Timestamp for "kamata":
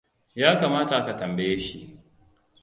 0.59-0.97